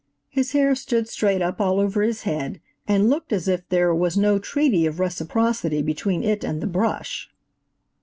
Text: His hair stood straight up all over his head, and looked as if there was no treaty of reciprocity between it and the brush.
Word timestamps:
His 0.29 0.53
hair 0.53 0.73
stood 0.73 1.07
straight 1.07 1.43
up 1.43 1.61
all 1.61 1.79
over 1.79 2.01
his 2.01 2.23
head, 2.23 2.59
and 2.87 3.07
looked 3.07 3.31
as 3.31 3.47
if 3.47 3.69
there 3.69 3.93
was 3.93 4.17
no 4.17 4.39
treaty 4.39 4.87
of 4.87 4.99
reciprocity 4.99 5.83
between 5.83 6.23
it 6.23 6.43
and 6.43 6.59
the 6.59 6.65
brush. 6.65 7.29